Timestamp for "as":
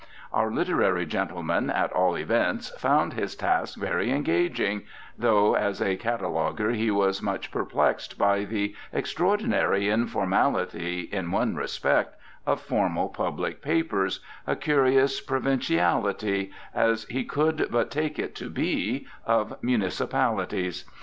5.55-5.79, 16.73-17.03